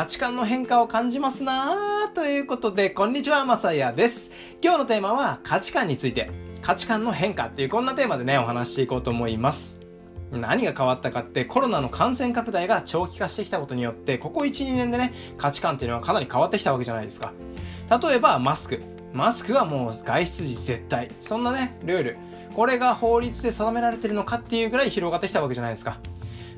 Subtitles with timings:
[0.00, 4.30] 価値観の変化を感じますなということで、こんにちは、まさやです。
[4.64, 6.30] 今日のテーマは価値観について、
[6.62, 9.78] 価値観の変化っていうこんなテーマでね、お話していこうと思います。
[10.32, 17.34] 何が変わったかってコロナの感染拡大が長期化してきたことによってここ1、2年でね価値観っていうのはかなり変わってきたわけじゃないですか。
[18.02, 18.82] 例えばマスク。
[19.12, 21.10] マスクはもう外出時絶対。
[21.20, 22.16] そんなね、ルール。
[22.56, 25.98] これが法律で定められてるのかっていうぐらい広がってきたわけじゃないですか。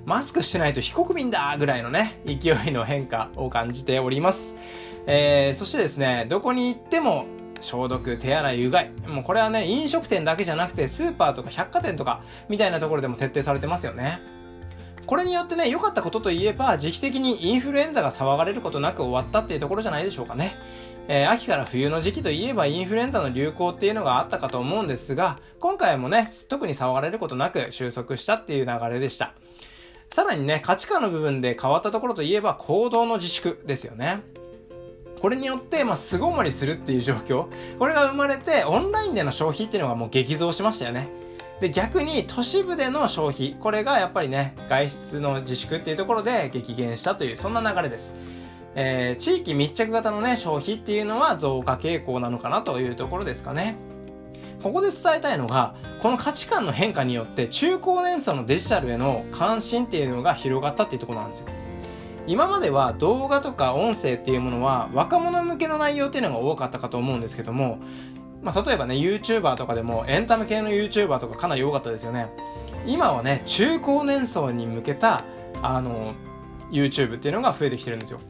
[0.05, 4.57] マスクしてないと非国民だぐらいのね、勢いの変化を感じております。
[5.07, 7.27] えー、そしてですね、どこに行っても
[7.61, 8.91] 消毒、手洗い、うがい。
[9.07, 14.21] もうこれはね、飲食店だけじゃなくて、スーパーとか百貨店とか、みたいなところでも徹底されてますよね。
[15.07, 20.57] これによってね、良かったことといえば、時期的にインフルエンザが騒がれることなく終わったっていうところじゃないでしょうかね。
[21.09, 29.35] えー、秋から冬の時期といえばインフルエンザの流行っていうのがあったかと思うんですが、今回もね、特に騒がれることなく収束したっていう流れでした。
[30.13, 34.21] さらにね、価値観の部分で変わったところといえば行動の自粛ですよね。
[35.23, 37.47] これによって、まあ、巣ごもりするっていう状況。
[37.79, 41.09] これが生まれて、オンラインでの消費っていうのがもう激増しましたよね。
[41.63, 43.57] で、逆に都市部での消費。
[43.59, 48.15] これがやっぱりね、外出の自粛っていうところで激減したという、そんな流れです。
[48.75, 53.77] えー、地域密着型のね、消費っていうのは増加傾向なのかなというところですかね。
[54.63, 61.47] ここで伝えたいのが、この価値観の変化によって中高年層のデジタルへの関心っていうのが広がったっていうところなんですよ。
[62.27, 67.79] 今までは動画とか音声っていうものは若者向けの内容っていうのが多かったかと思うんですけども、
[68.43, 72.29] まあ、例えばね、YouTuber とかでもエンタメ系の YouTuber とかかなり多かったですよね。
[72.87, 75.25] 今はね、中高年層に向けた、
[75.63, 76.15] あの、
[76.71, 78.21] YouTube っていうのが増えてきてるんですよ。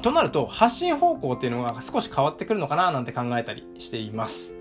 [0.00, 4.54] となると、発信方向っていうのが少し変わってくるのかななんて考えたりしています。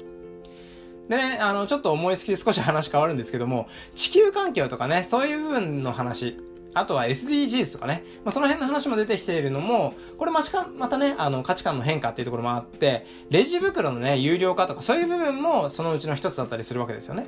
[1.10, 6.38] でね、あの、ちょっと思いつきで少し話変わるんですけども、地球環境とかね、そういう部分の話、
[6.74, 10.42] あとは SDGs とかね、まあ、その辺の話も出てきているのも、これま
[10.78, 17.28] またね、あの価値観の変化っていうところもあって、レジ袋のね、有料化とかそういう部分もそのうちの一つだったりするわけですよね。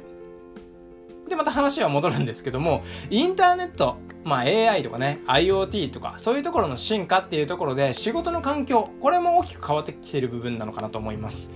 [1.29, 11.51] で、また話は戻るんですけども、インターネット、まあ AI とかね、IoT とか、そういうところの進化っていうところで仕事の環境、これも大きく変わってきている部分なのかなと思います。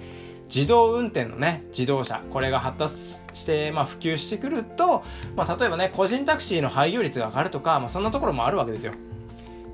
[0.54, 2.96] 自動運転のね、自動車、これが発達
[3.34, 5.04] して、まあ、普及してくると、
[5.36, 8.94] まあ、例えばね、個人タクシーの廃業率が上がるとか、まあ、そんなところもあるわけですよ。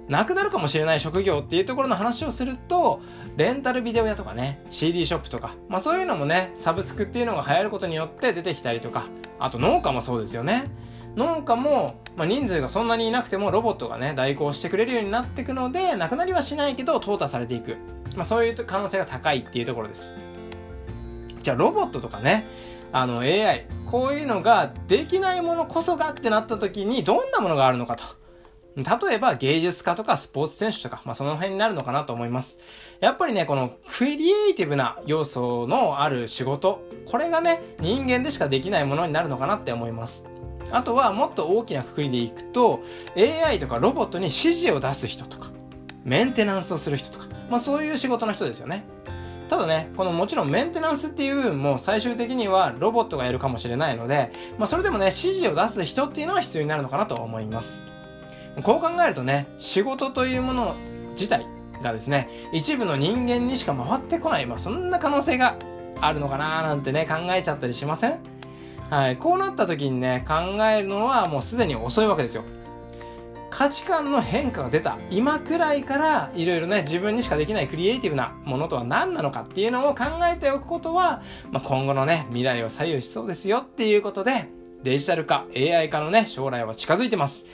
[0.10, 3.00] なくなるかもしれない職業っていうところの話をすると、
[3.38, 9.06] レンタルビデオ屋とかね、CD ショップとか、まあそういうのもね、サブスクっていうのが流行ることによって出てきたりとか、
[9.38, 10.66] あと農家もそうですよね。
[11.16, 17.78] 農家も、まあ、人数がそんなにいなくてもロボットがね、代行してくれるようになっていくので、なくなりはしないけど、淘汰されていく。
[18.16, 20.16] まあそういう可能性が高いっていうところです。
[21.42, 22.48] じゃあロボットとかね、
[22.92, 28.04] あの AI、こういうのができないものこそがってなった時にどんなものがあるのかと。
[28.76, 32.60] 例えば芸術家とかスポーツ選手とか、まあその辺になるのかなと思います。
[33.02, 40.26] やっぱりね、このクリエイティブな要素のある仕事、これがね、人間でしかできないものになるのかなって思います。
[40.72, 42.82] あとはもっと大きなくくりでいくと、
[43.18, 45.52] AI とかロボットに指示を出す人とか、
[46.04, 48.86] メンテナンスをする人とか、まあそういう仕事の人ですよね。
[49.50, 57.84] ただね、このもちろんメンテナンスっていう部分も最終的にはロボットがやるかもしれないので、まあそれでもね、指示を出す人っていうのは必要になるのかなと思います。
[58.64, 60.76] こう考えるとね、仕事というもの
[61.14, 61.46] 自体
[61.82, 65.58] がですね、一部の人間にしか回ってこない、まあそんな可能性が
[66.00, 68.20] あるのかななんてね、考えちゃったりしません？
[68.90, 69.18] はい。
[69.18, 72.44] こうなった時にね、考えるのはもうすでに遅いわけですよ。
[73.50, 81.22] 価値観の変化が出た今くらいからいろいろね自分にしかできないクリエイティブなものとは何なのかっていうのを考えておくことは、
[81.52, 84.50] まあ、今後のね未来を左右しそうですよっていうことで
[84.84, 87.48] デジタル化 AI 化のね将来は近づいてます。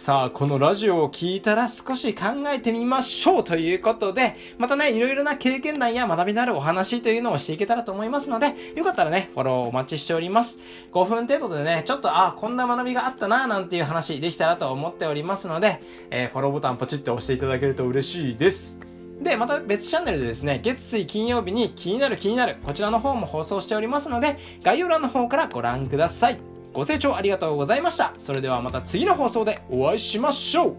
[0.00, 10.58] さあ、このラジオを聞いたら少し考えてみましょうということで、またね、いろいろな経験談や学びのあるお話というのをしていけたらと思いますので、よかったらね、フォローお待ちしております。
[10.92, 18.80] 5分程度でね、ちょっと、あ、こんな学びがあったな、なんていう話できたらと思っておりますので、えー、フォローボタンポチって押していただけると嬉しいです。
[19.20, 26.49] で、また別チャンネルでですね、月水金曜日に気になる気になる、こちらの方も放送しておりますので、概要欄の方からご覧ください。
[26.72, 28.14] ご清聴ありがとうございました。
[28.18, 30.76] それではまた次の放送でお会いしましょう。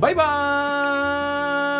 [0.00, 1.75] バイバーイ